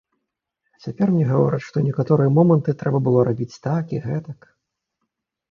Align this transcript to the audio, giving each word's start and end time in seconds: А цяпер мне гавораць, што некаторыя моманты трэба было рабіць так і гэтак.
А 0.77 0.79
цяпер 0.85 1.11
мне 1.15 1.25
гавораць, 1.31 1.63
што 1.67 1.83
некаторыя 1.89 2.33
моманты 2.39 2.75
трэба 2.81 3.03
было 3.09 3.27
рабіць 3.29 3.61
так 3.67 3.85
і 3.99 4.03
гэтак. 4.09 4.51